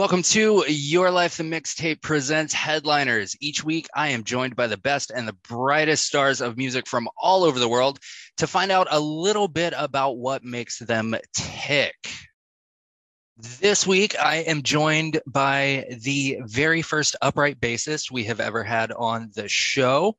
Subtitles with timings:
[0.00, 3.36] Welcome to Your Life the Mixtape presents Headliners.
[3.38, 7.06] Each week, I am joined by the best and the brightest stars of music from
[7.18, 7.98] all over the world
[8.38, 11.96] to find out a little bit about what makes them tick.
[13.36, 18.92] This week, I am joined by the very first upright bassist we have ever had
[18.92, 20.16] on the show.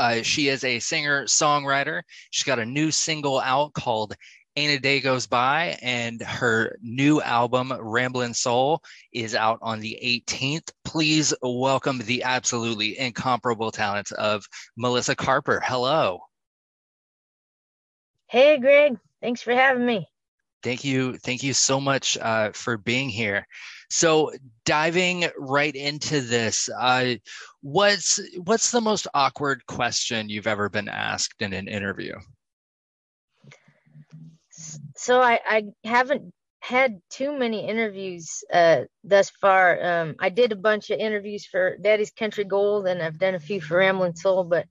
[0.00, 2.02] Uh, she is a singer songwriter.
[2.30, 4.16] She's got a new single out called
[4.56, 9.98] Ain't a Day Goes By, and her new album, Ramblin' Soul, is out on the
[10.00, 10.70] 18th.
[10.84, 14.44] Please welcome the absolutely incomparable talents of
[14.76, 15.60] Melissa Carper.
[15.64, 16.20] Hello.
[18.28, 18.96] Hey, Greg.
[19.20, 20.08] Thanks for having me.
[20.62, 21.18] Thank you.
[21.18, 23.48] Thank you so much uh, for being here.
[23.90, 24.32] So,
[24.64, 27.16] diving right into this, uh,
[27.60, 32.14] what's what's the most awkward question you've ever been asked in an interview?
[34.96, 39.84] So I, I haven't had too many interviews uh, thus far.
[39.84, 43.40] Um, I did a bunch of interviews for Daddy's Country Gold, and I've done a
[43.40, 44.44] few for Ramblin' Soul.
[44.44, 44.66] But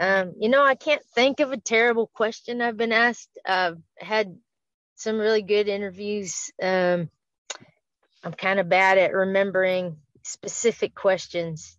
[0.00, 3.38] um, you know, I can't think of a terrible question I've been asked.
[3.46, 4.36] I've had
[4.96, 6.50] some really good interviews.
[6.60, 7.08] Um,
[8.24, 11.76] I'm kind of bad at remembering specific questions.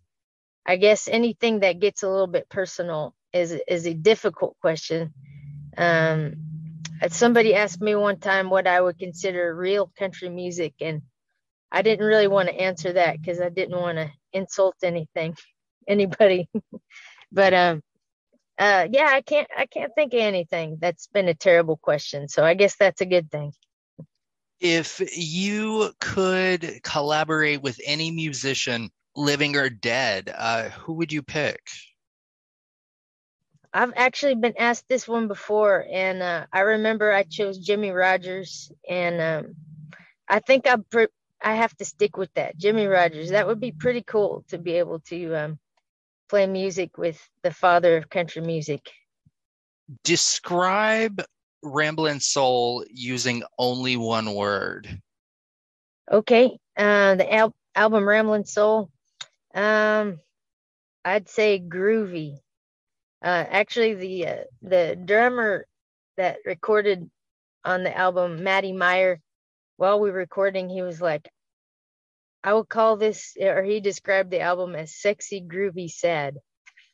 [0.66, 5.12] I guess anything that gets a little bit personal is is a difficult question.
[5.76, 6.53] Um,
[7.08, 11.02] somebody asked me one time what I would consider real country music, and
[11.70, 15.36] I didn't really want to answer that because I didn't want to insult anything,
[15.88, 16.48] anybody.
[17.32, 17.82] but um,
[18.58, 20.78] uh, yeah, I can't I can't think of anything.
[20.80, 23.52] That's been a terrible question, so I guess that's a good thing.
[24.60, 31.60] If you could collaborate with any musician, living or dead, uh, who would you pick?
[33.76, 38.70] I've actually been asked this one before, and uh, I remember I chose Jimmie Rodgers,
[38.88, 39.56] and um,
[40.28, 41.08] I think I pre-
[41.42, 42.56] I have to stick with that.
[42.56, 43.30] Jimmie Rodgers.
[43.30, 45.58] That would be pretty cool to be able to um,
[46.28, 48.88] play music with the father of country music.
[50.04, 51.20] Describe
[51.64, 55.02] Ramblin' Soul using only one word.
[56.10, 58.88] Okay, uh, the al- album Ramblin' Soul.
[59.52, 60.20] Um,
[61.04, 62.38] I'd say groovy.
[63.24, 65.66] Uh, actually, the uh, the drummer
[66.18, 67.10] that recorded
[67.64, 69.18] on the album, Matty Meyer,
[69.78, 71.30] while we were recording, he was like,
[72.44, 76.36] "I will call this," or he described the album as "sexy, groovy, sad,"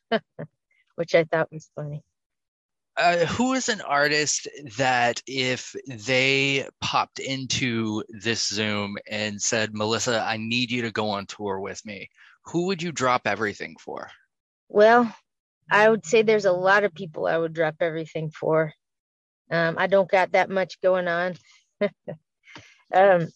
[0.95, 2.01] which I thought was funny.
[2.95, 4.47] Uh, who is an artist
[4.77, 11.09] that if they popped into this Zoom and said, Melissa, I need you to go
[11.09, 12.09] on tour with me,
[12.45, 14.09] who would you drop everything for?
[14.67, 15.13] Well,
[15.71, 18.73] I would say there's a lot of people I would drop everything for.
[19.49, 21.35] Um, I don't got that much going on.
[22.93, 23.27] um,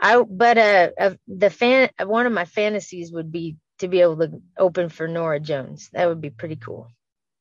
[0.00, 4.16] I but uh, uh, the fan one of my fantasies would be to be able
[4.18, 5.88] to open for Norah Jones.
[5.92, 6.90] That would be pretty cool.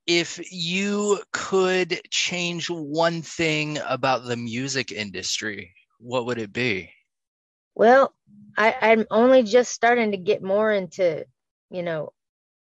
[0.08, 6.92] If you could change one thing about the music industry, what would it be?
[7.74, 8.14] Well,
[8.56, 11.26] I, I'm only just starting to get more into,
[11.72, 12.14] you know,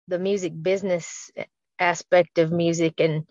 [0.08, 1.32] the music business
[1.80, 3.00] aspect of music.
[3.00, 3.24] And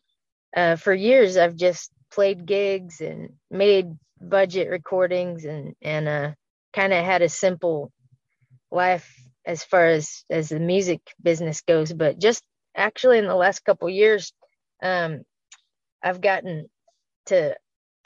[0.57, 3.87] uh, for years i've just played gigs and made
[4.21, 6.33] budget recordings and and uh,
[6.75, 7.93] kind of had a simple
[8.71, 9.09] life
[9.47, 11.93] as far as as the music business goes.
[11.93, 12.43] But just
[12.77, 14.33] actually in the last couple years
[14.83, 15.23] um
[16.03, 16.69] i've gotten
[17.27, 17.57] to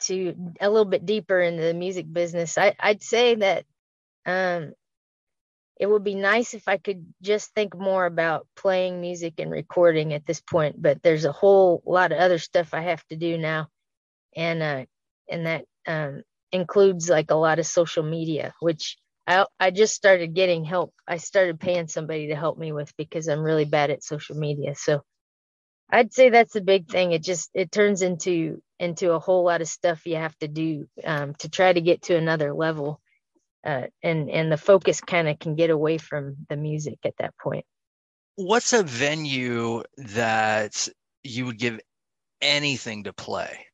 [0.01, 3.65] to a little bit deeper into the music business, I, I'd say that
[4.25, 4.73] um,
[5.79, 10.13] it would be nice if I could just think more about playing music and recording
[10.13, 10.81] at this point.
[10.81, 13.69] But there's a whole lot of other stuff I have to do now,
[14.35, 14.85] and uh,
[15.29, 18.97] and that um, includes like a lot of social media, which
[19.27, 20.93] I I just started getting help.
[21.07, 24.75] I started paying somebody to help me with because I'm really bad at social media.
[24.75, 25.01] So
[25.91, 27.13] I'd say that's the big thing.
[27.13, 30.87] It just it turns into into a whole lot of stuff you have to do
[31.05, 33.01] um, to try to get to another level,
[33.63, 37.37] uh, and and the focus kind of can get away from the music at that
[37.37, 37.65] point.
[38.35, 40.87] What's a venue that
[41.23, 41.79] you would give
[42.41, 43.67] anything to play?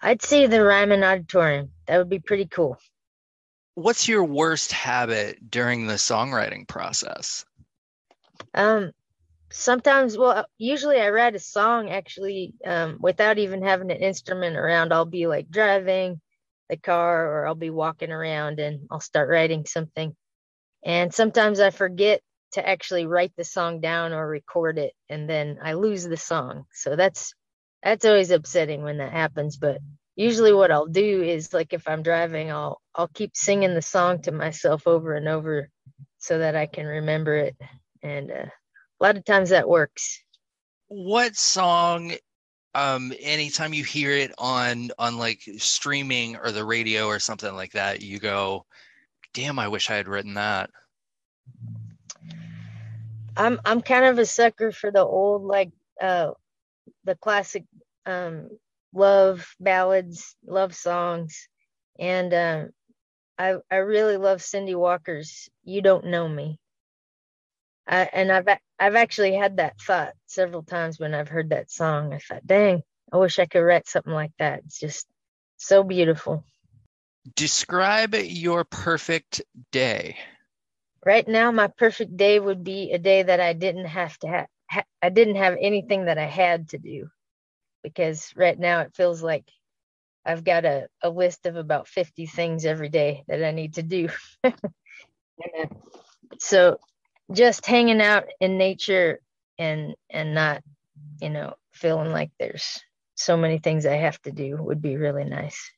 [0.00, 1.70] I'd say the Ryman Auditorium.
[1.86, 2.76] That would be pretty cool.
[3.74, 7.44] What's your worst habit during the songwriting process?
[8.54, 8.92] Um,
[9.50, 14.92] sometimes, well, usually I write a song actually um, without even having an instrument around.
[14.92, 16.20] I'll be like driving
[16.68, 20.14] the car or I'll be walking around and I'll start writing something.
[20.84, 22.20] And sometimes I forget
[22.52, 26.64] to actually write the song down or record it and then I lose the song.
[26.72, 27.34] So that's
[27.82, 29.78] that's always upsetting when that happens, but
[30.16, 34.22] usually what I'll do is like if I'm driving, I'll I'll keep singing the song
[34.22, 35.70] to myself over and over
[36.18, 37.56] so that I can remember it.
[38.02, 40.22] And uh, a lot of times that works.
[40.88, 42.14] What song
[42.78, 47.72] um anytime you hear it on on like streaming or the radio or something like
[47.72, 48.64] that, you go,
[49.34, 50.70] "Damn, I wish I had written that."
[53.36, 55.70] I'm I'm kind of a sucker for the old like
[56.00, 56.32] uh
[57.04, 57.64] the classic
[58.06, 58.48] um
[58.94, 61.48] love ballads, love songs,
[61.98, 62.70] and um,
[63.38, 66.58] I I really love Cindy Walker's "You Don't Know Me."
[67.88, 68.48] I, and I've
[68.78, 72.12] I've actually had that thought several times when I've heard that song.
[72.12, 72.82] I thought, dang,
[73.12, 74.60] I wish I could write something like that.
[74.66, 75.06] It's just
[75.56, 76.44] so beautiful.
[77.34, 79.42] Describe your perfect
[79.72, 80.16] day.
[81.04, 84.46] Right now, my perfect day would be a day that I didn't have to have.
[84.70, 87.08] Ha- I didn't have anything that I had to do
[87.82, 89.50] because right now it feels like
[90.24, 93.82] I've got a, a list of about 50 things every day that I need to
[93.82, 94.08] do.
[94.44, 94.52] uh,
[96.38, 96.78] so
[97.32, 99.20] just hanging out in nature
[99.58, 100.62] and and not,
[101.20, 102.80] you know, feeling like there's
[103.16, 105.70] so many things I have to do would be really nice.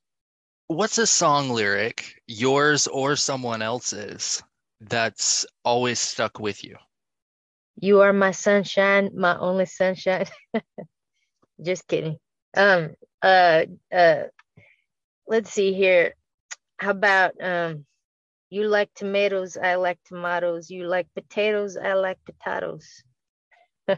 [0.67, 4.43] What's a song lyric, yours or someone else's,
[4.81, 6.77] that's always stuck with you?
[7.81, 10.27] You are my sunshine, my only sunshine.
[11.63, 12.19] Just kidding.
[12.57, 12.91] Um.
[13.23, 13.65] Uh.
[13.93, 14.25] Uh.
[15.27, 16.15] Let's see here.
[16.79, 17.85] How about um?
[18.51, 20.71] You like tomatoes, I like tomatoes.
[20.71, 23.05] You like potatoes, I like potatoes.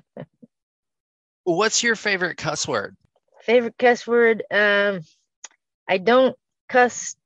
[1.45, 2.95] What's your favorite cuss word?
[3.41, 4.45] Favorite cuss word?
[4.51, 5.01] Um,
[5.89, 6.37] I don't
[6.69, 7.17] cuss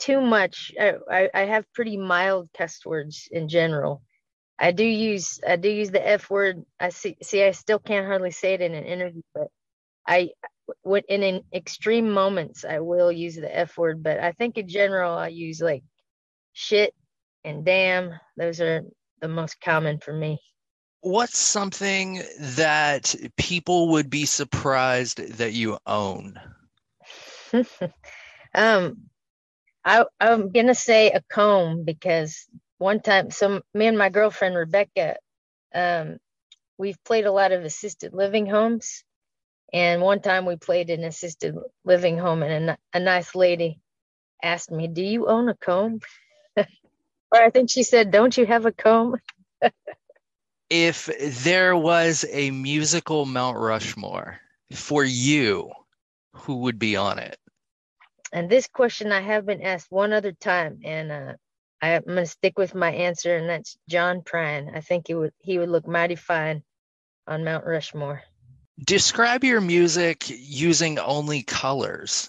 [0.00, 0.72] too much.
[0.78, 4.02] I, I, I have pretty mild cuss words in general.
[4.58, 6.64] I do use I do use the F word.
[6.80, 9.48] I see see I still can't hardly say it in an interview, but
[10.06, 10.30] I
[10.84, 14.66] would in, in extreme moments I will use the F word, but I think in
[14.66, 15.84] general I use like
[16.58, 16.94] shit
[17.44, 18.12] and damn.
[18.36, 18.82] Those are
[19.20, 20.40] the most common for me.
[21.00, 26.40] What's something that people would be surprised that you own?
[28.54, 28.96] um
[29.84, 32.46] I I'm gonna say a comb because
[32.78, 35.16] one time so me and my girlfriend Rebecca
[35.74, 36.18] um
[36.76, 39.04] we've played a lot of assisted living homes
[39.72, 41.54] and one time we played an assisted
[41.84, 43.80] living home, and a, a nice lady
[44.42, 46.00] asked me, Do you own a comb?
[47.30, 49.16] Or I think she said, Don't you have a comb?
[50.70, 51.08] if
[51.44, 54.40] there was a musical Mount Rushmore
[54.72, 55.70] for you,
[56.34, 57.38] who would be on it?
[58.32, 61.32] And this question I have been asked one other time, and uh,
[61.80, 64.76] I'm going to stick with my answer, and that's John Prine.
[64.76, 66.62] I think he would he would look mighty fine
[67.26, 68.22] on Mount Rushmore.
[68.84, 72.28] Describe your music using only colors.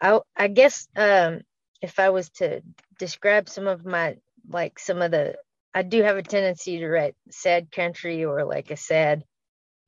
[0.00, 1.40] I I guess um,
[1.82, 2.62] if I was to
[3.00, 4.16] describe some of my
[4.48, 5.36] like some of the
[5.74, 9.24] I do have a tendency to write sad country or like a sad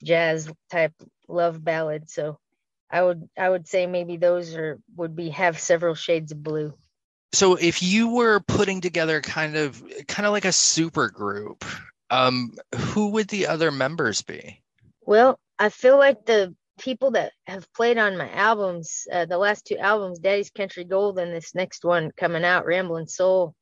[0.03, 0.95] jazz type
[1.29, 2.09] love ballad.
[2.11, 2.39] So
[2.91, 6.75] I would I would say maybe those are would be have several shades of blue.
[7.35, 11.65] So if you were putting together kind of kind of like a super group,
[12.11, 14.63] um, who would the other members be?
[15.03, 19.67] Well, I feel like the people that have played on my albums, uh, the last
[19.67, 23.55] two albums, Daddy's Country Gold and this next one coming out, Ramblin' Soul,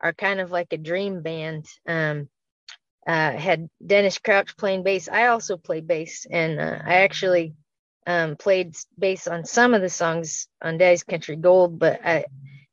[0.00, 1.66] are kind of like a dream band.
[1.86, 2.28] Um,
[3.06, 5.08] uh, had Dennis Crouch playing bass.
[5.08, 7.54] I also play bass, and uh, I actually
[8.06, 12.24] um, played bass on some of the songs on Daddy's Country Gold, but I,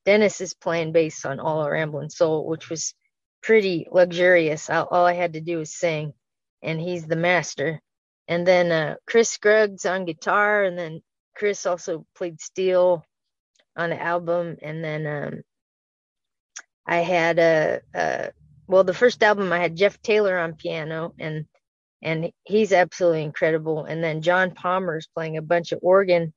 [0.06, 2.94] Dennis is playing bass on All Ramblin' Soul, which was
[3.42, 4.70] pretty luxurious.
[4.70, 6.14] All I had to do was sing,
[6.62, 7.82] and he's the master.
[8.30, 11.02] And then uh, Chris Scruggs on guitar, and then
[11.36, 13.04] Chris also played steel
[13.76, 14.56] on the album.
[14.62, 15.42] And then um,
[16.86, 18.30] I had a, a
[18.68, 21.46] well, the first album I had Jeff Taylor on piano, and
[22.04, 23.86] and he's absolutely incredible.
[23.86, 26.32] And then John Palmer's playing a bunch of organ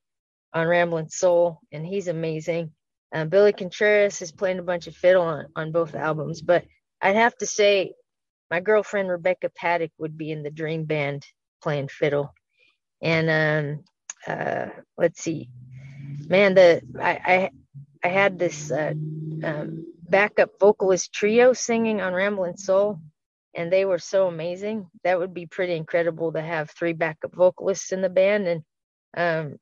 [0.51, 2.71] on Ramblin' Soul, and he's amazing.
[3.13, 6.65] Uh, Billy Contreras is playing a bunch of fiddle on, on both albums, but
[6.99, 7.93] I'd have to say
[8.49, 11.23] my girlfriend Rebecca Patek would be in the Dream Band
[11.63, 12.33] playing fiddle.
[13.01, 13.83] And um,
[14.27, 15.49] uh, let's see,
[16.27, 17.51] man, the I I,
[18.03, 18.93] I had this uh,
[19.43, 22.99] um, backup vocalist trio singing on Ramblin' Soul,
[23.55, 24.87] and they were so amazing.
[25.03, 28.63] That would be pretty incredible to have three backup vocalists in the band, and
[29.17, 29.57] um,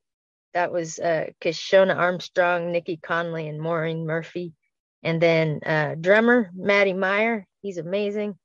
[0.54, 4.54] that was uh, Kyshona Armstrong, Nikki Conley, and Maureen Murphy
[5.04, 8.38] and then uh, drummer Matty Meyer, he's amazing.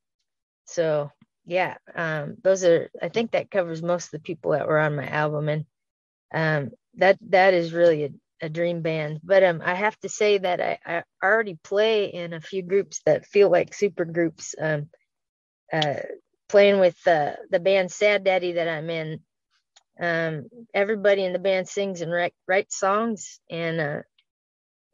[0.67, 1.11] So
[1.47, 4.97] yeah, um, those are I think that covers most of the people that were on
[4.97, 5.65] my album, and
[6.35, 8.11] um, that that is really a,
[8.43, 9.21] a dream band.
[9.23, 13.01] But um, I have to say that I, I already play in a few groups
[13.07, 14.55] that feel like super groups.
[14.61, 14.89] Um,
[15.73, 15.95] uh,
[16.49, 19.21] playing with uh, the band Sad Daddy that I'm in.
[19.99, 24.03] Um, everybody in the band sings and write, writes songs, and uh,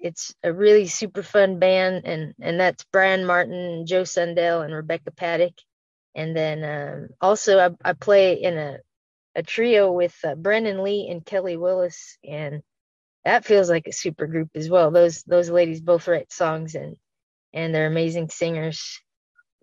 [0.02, 5.10] it's a really super fun band and and that's brian martin joe sundell and rebecca
[5.12, 5.54] patek
[6.14, 8.78] and then um, also I, I, play in a,
[9.34, 12.62] a trio with uh, brennen leigh and kelly willis and
[13.24, 14.90] that feels like a super group as well.
[14.90, 16.96] Those those ladies both write songs and
[17.52, 19.00] and they're amazing singers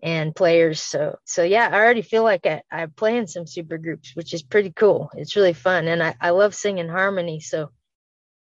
[0.02, 0.80] and players.
[0.80, 4.32] So so yeah i already feel like i, I play in some super groups which
[4.32, 5.10] is pretty cool.
[5.14, 7.40] It's really fun and i, I love singing harmony.
[7.40, 7.70] So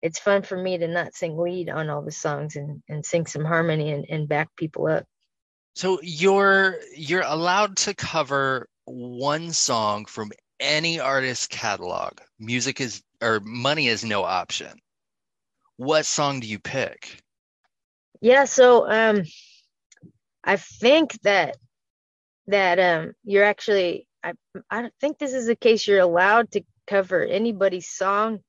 [0.02, 3.26] it's fun for me to not sing lead on all the songs and, and sing
[3.26, 5.06] some harmony and, and back people up.
[5.75, 12.20] So you're you're allowed to cover one song from any artist catalog.
[12.39, 14.79] Music is or money is no option.
[15.75, 17.22] What song do you pick?
[18.22, 19.24] Yeah, so um
[20.44, 21.58] I think that
[22.48, 24.34] that um you're actually I
[24.70, 28.39] I don't think this is the case you're allowed to cover anybody's song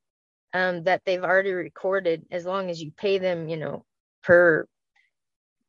[0.53, 3.83] um, that they've already recorded as long as you pay them, you know,
[4.23, 4.67] per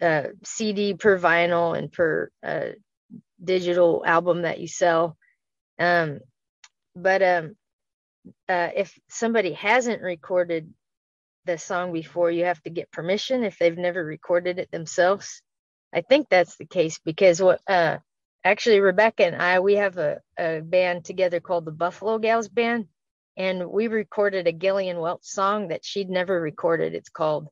[0.01, 2.71] uh, CD, per vinyl, and per uh,
[3.43, 5.17] digital album that you sell.
[5.79, 6.21] Um,
[6.95, 7.57] but um,
[8.49, 10.73] uh, if somebody hasn't recorded
[11.45, 15.43] the song before, you have to get permission if they've never recorded it themselves.
[15.93, 17.99] I think that's the case because what uh,
[18.45, 22.87] actually Rebecca and I we have a, a band together called the Buffalo Gals Band
[23.39, 26.95] and we recorded a Gillian Welch song that she'd never recorded.
[26.95, 27.49] It's called.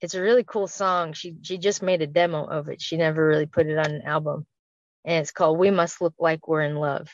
[0.00, 1.12] It's a really cool song.
[1.12, 2.80] She she just made a demo of it.
[2.80, 4.46] She never really put it on an album,
[5.04, 7.08] and it's called "We Must Look Like We're in Love."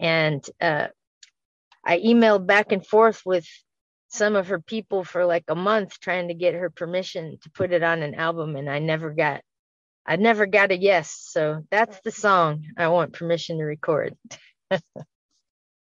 [0.00, 0.88] And uh,
[1.84, 3.46] I emailed back and forth with
[4.08, 7.72] some of her people for like a month trying to get her permission to put
[7.72, 9.42] it on an album, and I never got.
[10.06, 11.18] I never got a yes.
[11.30, 14.16] So that's the song I want permission to record.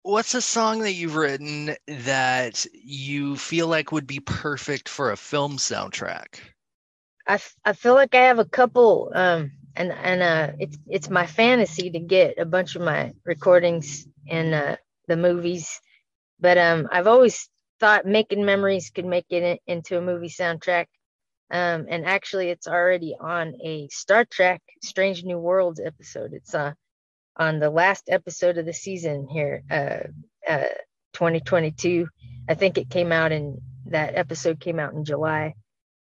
[0.05, 5.17] What's a song that you've written that you feel like would be perfect for a
[5.17, 6.41] film soundtrack?
[7.27, 11.27] I, I feel like I have a couple um and and uh it's it's my
[11.27, 14.77] fantasy to get a bunch of my recordings in uh,
[15.09, 15.81] the movies.
[16.39, 17.49] But um I've always
[17.81, 20.87] thought making memories could make it into a movie soundtrack.
[21.51, 26.35] Um and actually it's already on a Star Trek Strange New Worlds episode.
[26.35, 26.75] It's uh
[27.37, 30.09] on the last episode of the season here, uh,
[30.49, 30.69] uh,
[31.15, 32.09] 2022.
[32.49, 35.55] I think it came out in that episode came out in July,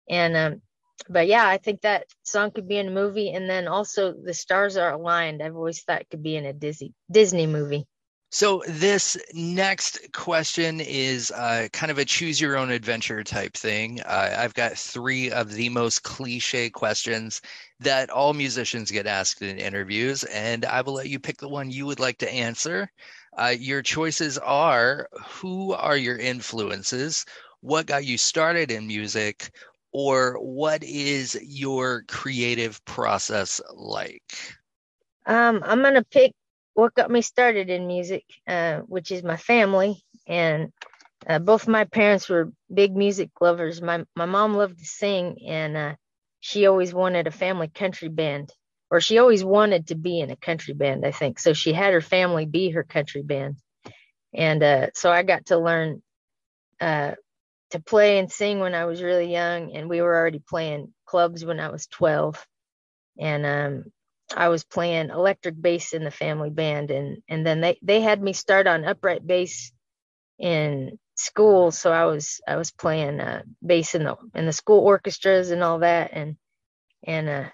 [0.08, 0.62] and um,
[1.08, 4.34] but yeah, I think that song could be in a movie, and then also the
[4.34, 5.42] stars are aligned.
[5.42, 7.86] I've always thought it could be in a Disney Disney movie.
[8.34, 14.00] So this next question is uh, kind of a choose your own adventure type thing.
[14.00, 17.40] Uh, I've got three of the most cliche questions
[17.78, 21.70] that all musicians get asked in interviews, and I will let you pick the one
[21.70, 22.90] you would like to answer.
[23.38, 27.24] Uh, your choices are: Who are your influences?
[27.60, 29.52] What got you started in music?
[29.92, 34.56] Or what is your creative process like?
[35.24, 36.32] Um, I'm gonna pick
[36.74, 40.02] what got me started in music, uh, which is my family.
[40.28, 40.72] And
[41.28, 43.82] uh, both my parents were big music lovers.
[43.82, 45.94] My my mom loved to sing, and uh,
[46.40, 48.50] she always wanted a family country band,
[48.90, 51.06] or she always wanted to be in a country band.
[51.06, 51.52] I think so.
[51.54, 53.56] She had her family be her country band,
[54.34, 56.02] and uh, so I got to learn
[56.80, 57.12] uh,
[57.70, 61.44] to play and sing when I was really young, and we were already playing clubs
[61.44, 62.46] when I was 12,
[63.18, 63.84] and um,
[64.36, 68.22] I was playing electric bass in the family band, and and then they they had
[68.22, 69.72] me start on upright bass
[70.38, 74.80] in school, so I was I was playing uh, bass in the in the school
[74.80, 76.36] orchestras and all that, and
[77.06, 77.48] and uh,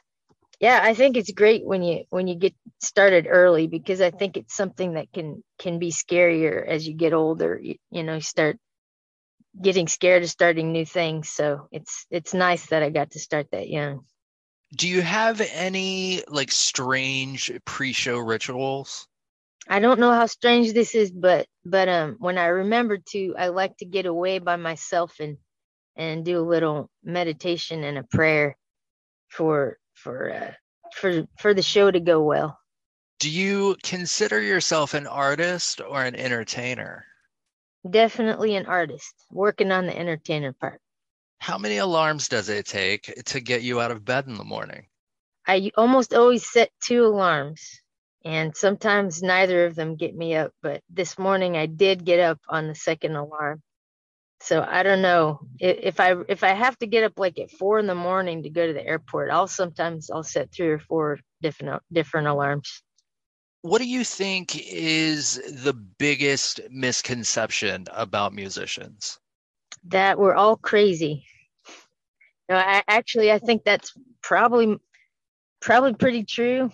[0.60, 4.36] yeah, I think it's great when you when you get started early because I think
[4.36, 7.58] it's something that can can be scarier as you get older.
[7.62, 8.58] You, you know, you start
[9.60, 13.48] getting scared of starting new things, so it's it's nice that I got to start
[13.52, 14.04] that young.
[14.76, 19.06] Do you have any like strange pre-show rituals?
[19.68, 23.48] I don't know how strange this is, but but um when I remember to, I
[23.48, 25.36] like to get away by myself and
[25.96, 28.56] and do a little meditation and a prayer
[29.28, 30.52] for for uh,
[30.94, 32.58] for for the show to go well.
[33.18, 37.04] Do you consider yourself an artist or an entertainer?
[37.88, 40.80] Definitely an artist, working on the entertainer part.
[41.40, 44.86] How many alarms does it take to get you out of bed in the morning?
[45.46, 47.80] I almost always set two alarms,
[48.24, 50.52] and sometimes neither of them get me up.
[50.62, 53.62] But this morning I did get up on the second alarm.
[54.42, 57.78] So I don't know if I if I have to get up like at four
[57.78, 59.30] in the morning to go to the airport.
[59.30, 62.82] I'll sometimes I'll set three or four different different alarms.
[63.62, 69.19] What do you think is the biggest misconception about musicians?
[69.88, 71.26] That we're all crazy.
[72.48, 74.78] No, I actually I think that's probably
[75.60, 76.70] probably pretty true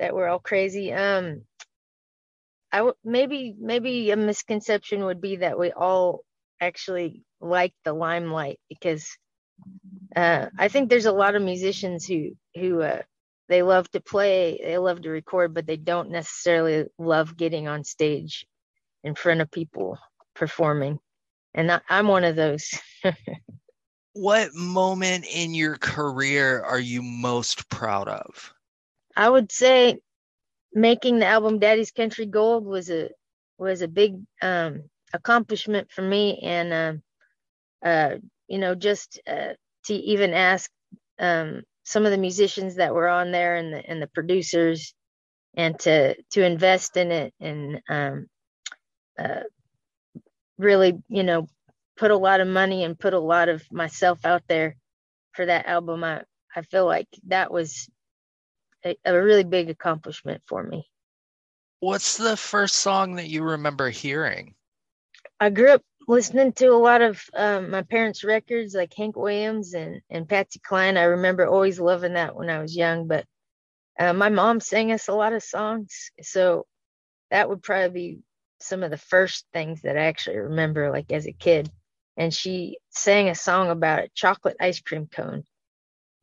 [0.00, 0.92] that we're all crazy.
[0.92, 1.42] Um
[2.72, 6.22] I w- maybe maybe a misconception would be that we all
[6.60, 9.08] actually like the limelight because
[10.16, 13.02] uh, I think there's a lot of musicians who who uh,
[13.48, 17.84] they love to play, they love to record, but they don't necessarily love getting on
[17.84, 18.46] stage
[19.04, 19.98] in front of people
[20.34, 20.98] performing.
[21.58, 22.70] And I, I'm one of those.
[24.14, 28.52] What moment in your career are you most proud of?
[29.14, 30.00] I would say
[30.72, 33.10] making the album Daddy's Country Gold was a
[33.58, 37.02] was a big um, accomplishment for me, and um,
[37.84, 38.16] uh,
[38.48, 39.52] you know just uh,
[39.84, 40.68] to even ask
[41.20, 44.94] um, some of the musicians that were on there and the and the producers,
[45.54, 48.26] and to to invest in it and um,
[49.16, 49.42] uh,
[50.58, 51.48] really you know
[51.96, 54.76] put a lot of money and put a lot of myself out there
[55.32, 56.04] for that album.
[56.04, 56.22] I,
[56.54, 57.88] I feel like that was
[58.84, 60.88] a, a really big accomplishment for me.
[61.80, 64.54] What's the first song that you remember hearing?
[65.40, 69.74] I grew up listening to a lot of um, my parents' records, like Hank Williams
[69.74, 70.96] and and Patsy Cline.
[70.96, 73.06] I remember always loving that when I was young.
[73.06, 73.24] But
[73.98, 76.66] uh, my mom sang us a lot of songs, so
[77.30, 78.18] that would probably be
[78.60, 81.70] some of the first things that I actually remember, like as a kid.
[82.16, 85.44] And she sang a song about a chocolate ice cream cone.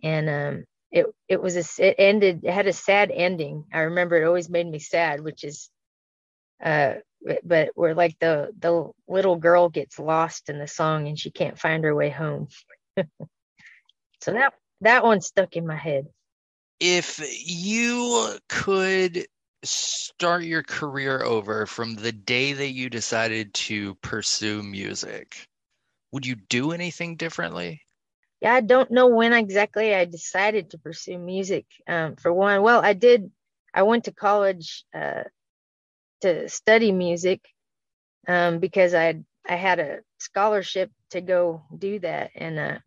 [0.03, 3.65] And um it it was a it ended it had a sad ending.
[3.73, 5.69] I remember it always made me sad which is
[6.63, 6.95] uh
[7.43, 11.59] but where like the the little girl gets lost in the song and she can't
[11.59, 12.47] find her way home.
[14.21, 16.07] So that that one stuck in my head.
[16.79, 19.27] If you could
[19.63, 25.47] start your career over from the day that you decided to pursue music,
[26.11, 27.81] would you do anything differently?
[28.41, 32.61] yeah i don't know when exactly i decided to pursue music um, for one.
[32.61, 33.31] Well i did
[33.73, 35.23] i went to college uh,
[36.21, 37.41] to study music
[38.27, 39.15] um, because i
[39.47, 42.31] i had a scholarship to go do that.
[42.35, 42.79] And uh,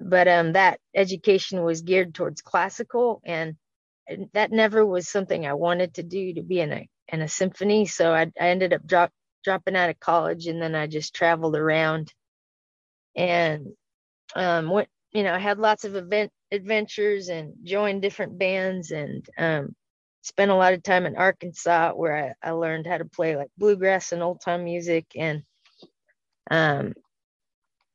[0.00, 3.56] but um, that education was geared towards classical and
[4.34, 7.86] that never was something i wanted to do to be in a in a symphony.
[7.86, 9.10] So i, I ended up drop,
[9.44, 12.12] dropping out of college and then i just traveled around.
[13.16, 13.68] And
[14.36, 19.26] um went you know I had lots of event adventures and joined different bands and
[19.38, 19.74] um
[20.22, 23.50] spent a lot of time in Arkansas where I, I learned how to play like
[23.58, 25.06] bluegrass and old time music.
[25.16, 25.42] And
[26.50, 26.94] um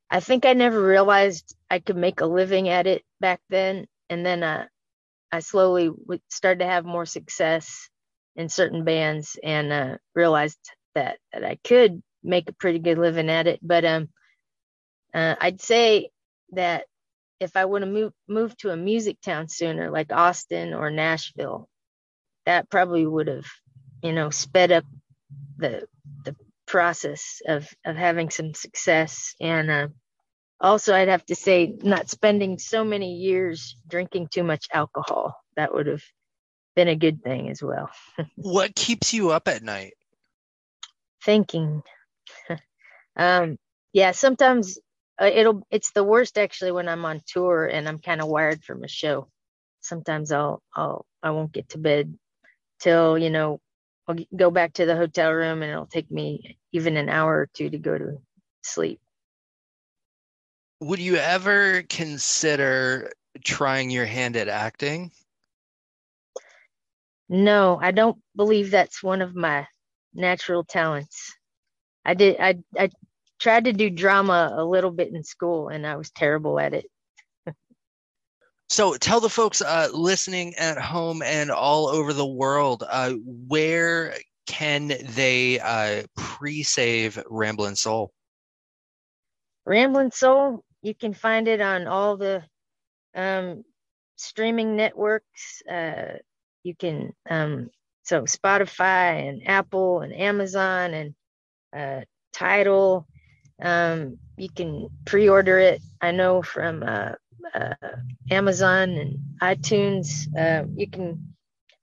[0.10, 3.88] I think I never realized I could make a living at it back then.
[4.10, 4.68] And then uh,
[5.32, 5.92] I slowly
[6.30, 7.90] started to have more success
[8.36, 10.60] in certain bands and uh, realized
[10.96, 14.10] that that I could make a pretty good living at it but um
[15.14, 16.10] uh, I'd say
[16.52, 16.86] that
[17.40, 21.68] if I would have moved to a music town sooner, like Austin or Nashville,
[22.46, 23.46] that probably would have,
[24.02, 24.86] you know, sped up
[25.58, 25.88] the
[26.26, 26.36] the
[26.66, 29.36] process of of having some success.
[29.40, 29.88] And uh,
[30.60, 35.36] also, I'd have to say, not spending so many years drinking too much alcohol.
[35.56, 36.04] That would have
[36.76, 37.90] been a good thing as well.
[38.36, 39.94] What keeps you up at night?
[41.28, 41.84] thinking.
[43.16, 43.58] um,
[43.94, 44.80] yeah, sometimes
[45.22, 48.64] uh, it'll it's the worst actually when I'm on tour and I'm kind of wired
[48.64, 49.28] from a show.
[49.82, 52.18] Sometimes I'll I'll I won't get to bed
[52.80, 53.60] till you know
[54.08, 57.50] I'll go back to the hotel room and it'll take me even an hour or
[57.54, 58.18] two to go to
[58.64, 59.00] sleep.
[60.80, 63.12] Would you ever consider
[63.44, 65.12] trying your hand at acting?
[67.30, 69.68] No, I don't believe that's one of my
[70.14, 71.36] natural talents.
[72.06, 72.90] I did I I
[73.40, 76.86] tried to do drama a little bit in school and I was terrible at it.
[78.70, 83.14] So tell the folks uh, listening at home and all over the world uh,
[83.48, 88.12] where can they uh, pre-save Ramblin' Soul?
[89.66, 92.42] Ramblin' Soul, you can find it on all the
[93.14, 93.64] um,
[94.16, 95.62] streaming networks.
[95.70, 96.20] Uh,
[96.64, 97.70] you can um,
[98.04, 101.16] so Spotify and Apple and Amazon and
[101.76, 103.06] uh, Tidal.
[103.62, 105.82] Um, you can pre-order it.
[106.02, 107.14] I know from uh,
[107.54, 107.76] uh,
[108.32, 110.28] Amazon and iTunes.
[110.36, 111.34] Uh, you can.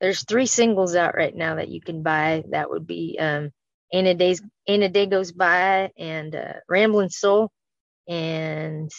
[0.00, 2.44] There's three singles out right now that you can buy.
[2.50, 3.50] That would be um,
[3.92, 7.50] "Ain't a Day Goes By" and uh, "Ramblin' Soul"
[8.08, 8.90] and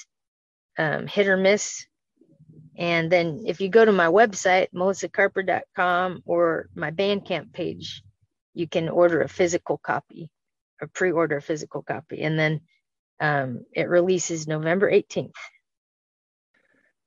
[0.78, 1.86] um, "Hit or Miss."
[2.78, 8.04] And then if you go to my website, melissacarper.com, or my Bandcamp page,
[8.54, 10.30] you can order a physical copy
[10.82, 12.22] or pre-order a physical copy.
[12.22, 12.62] And then
[13.20, 15.32] um, it releases November 18th.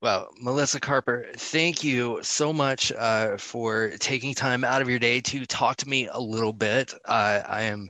[0.01, 5.19] Well, Melissa Carper, thank you so much uh, for taking time out of your day
[5.19, 6.93] to talk to me a little bit.
[7.03, 7.89] Uh, I am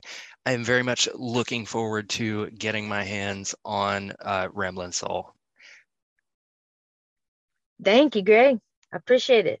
[0.50, 5.32] I am very much looking forward to getting my hands on uh, Ramblin' Soul.
[7.80, 8.58] Thank you, Greg.
[8.92, 9.60] I appreciate it.